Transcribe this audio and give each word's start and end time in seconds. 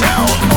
myself 0.00 0.53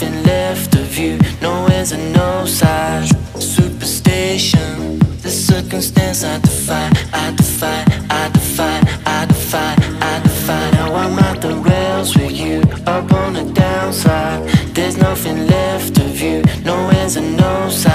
nothing 0.00 0.22
left 0.24 0.74
of 0.76 0.96
you. 0.96 1.18
No 1.42 1.66
ends 1.66 1.92
and 1.92 2.12
no 2.12 2.44
size 2.46 3.10
Superstition 3.34 4.98
The 5.20 5.30
circumstance 5.30 6.24
I 6.24 6.38
defy 6.38 6.90
I 7.12 7.32
defy, 7.36 7.84
I 8.08 8.30
defy, 8.32 8.80
I 9.06 9.26
defy, 9.26 9.74
I 10.00 10.20
defy. 10.22 10.70
Now 10.72 10.94
I'm 10.94 11.18
out 11.18 11.40
the 11.40 11.54
rails 11.54 12.16
with 12.16 12.32
you 12.32 12.62
Up 12.86 13.12
on 13.12 13.34
the 13.34 13.44
downside. 13.52 14.48
There's 14.74 14.96
nothing 14.96 15.46
left 15.46 15.98
of 15.98 16.20
you. 16.20 16.42
No 16.64 16.88
ends 16.90 17.16
and 17.16 17.36
no 17.36 17.68
size 17.68 17.89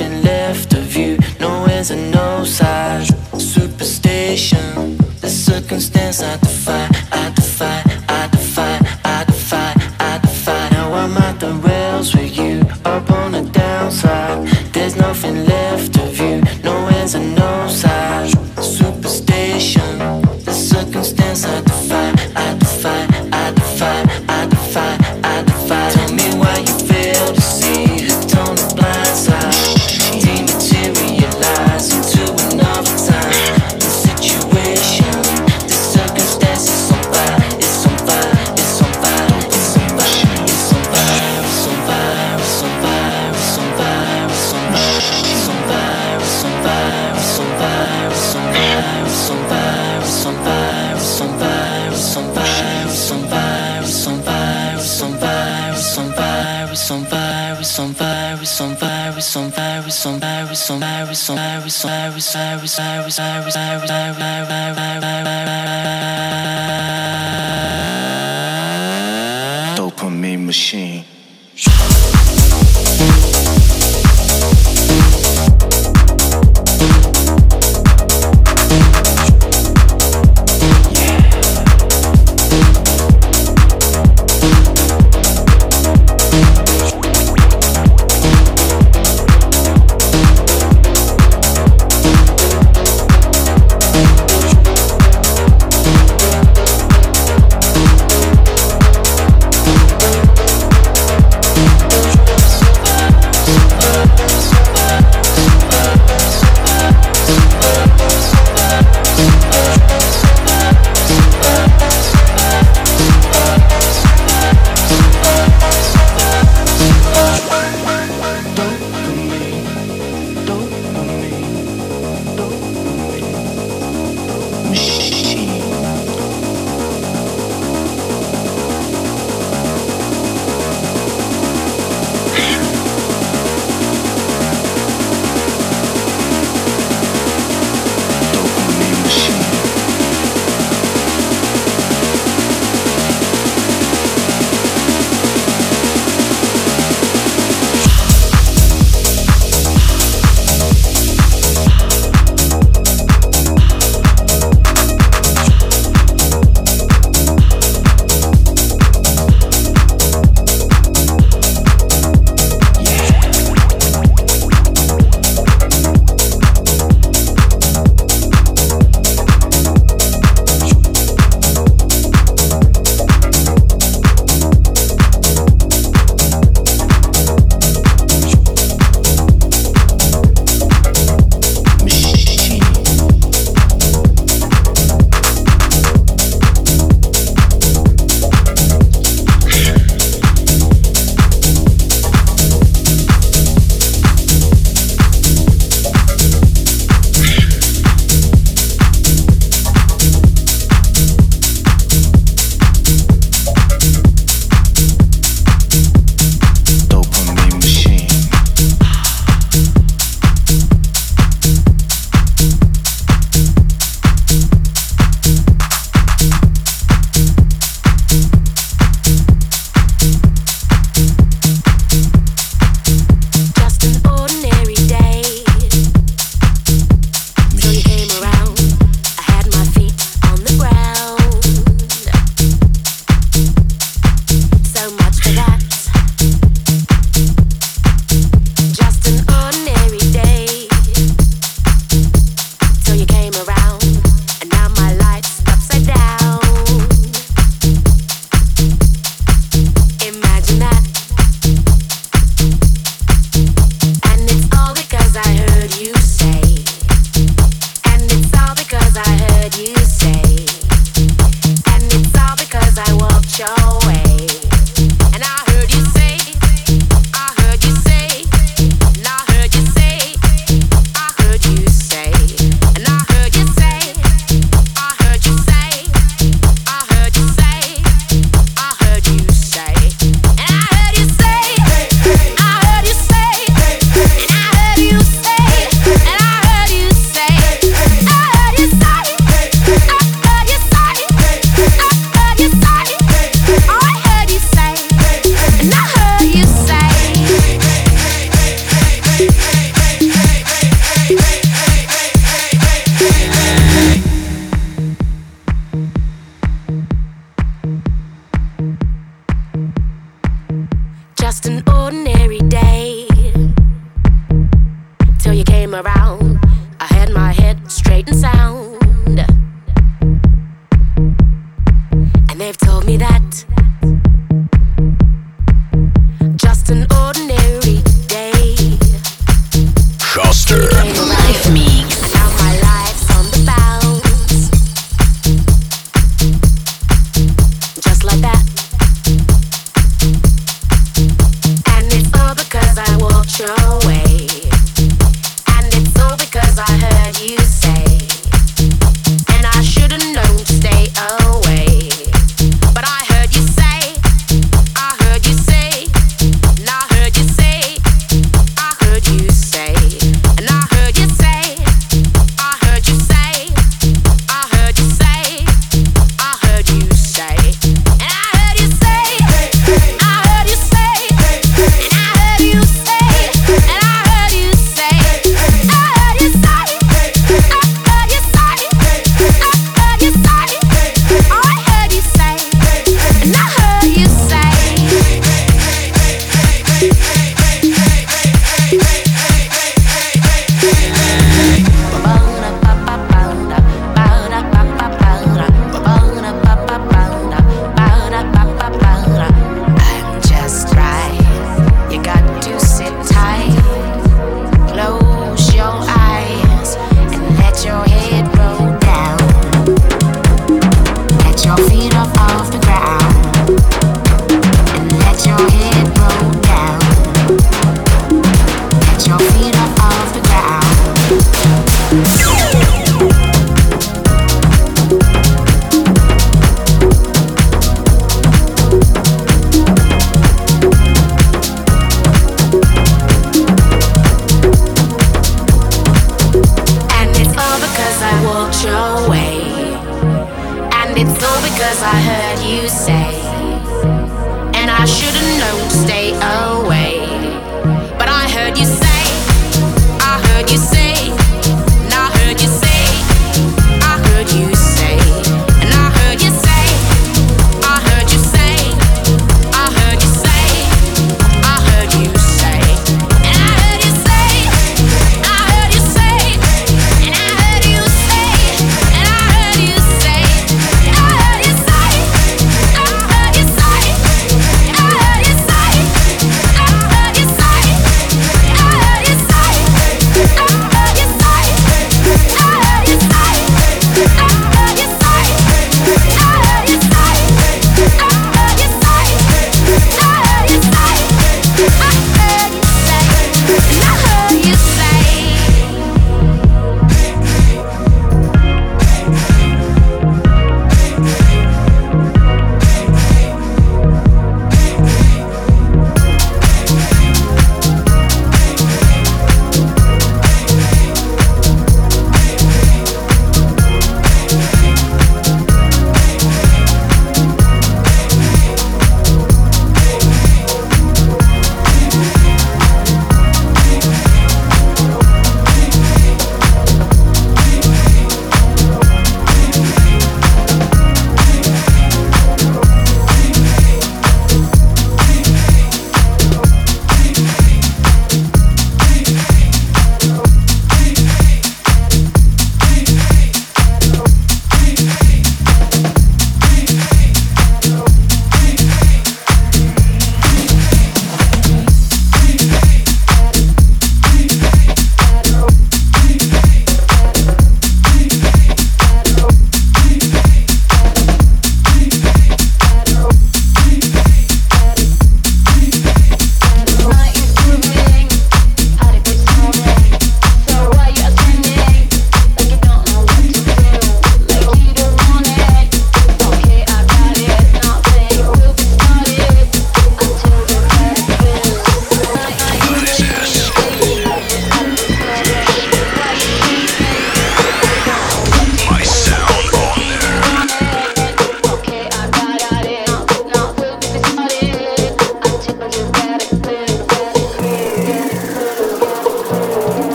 live 0.00 0.12
and 0.12 0.22
live 0.22 0.47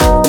you 0.00 0.21